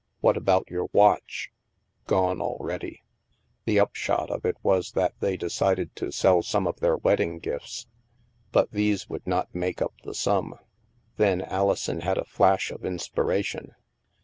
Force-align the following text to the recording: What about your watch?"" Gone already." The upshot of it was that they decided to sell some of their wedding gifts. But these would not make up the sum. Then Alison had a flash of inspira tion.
What 0.19 0.35
about 0.35 0.67
your 0.67 0.87
watch?"" 0.93 1.51
Gone 2.07 2.41
already." 2.41 3.03
The 3.65 3.79
upshot 3.79 4.31
of 4.31 4.45
it 4.47 4.57
was 4.63 4.93
that 4.93 5.13
they 5.19 5.37
decided 5.37 5.95
to 5.97 6.11
sell 6.11 6.41
some 6.41 6.65
of 6.65 6.79
their 6.79 6.97
wedding 6.97 7.37
gifts. 7.37 7.85
But 8.51 8.71
these 8.71 9.07
would 9.09 9.27
not 9.27 9.53
make 9.53 9.79
up 9.79 9.93
the 10.03 10.15
sum. 10.15 10.55
Then 11.17 11.43
Alison 11.43 11.99
had 12.01 12.17
a 12.17 12.25
flash 12.25 12.71
of 12.71 12.81
inspira 12.81 13.45
tion. 13.45 13.75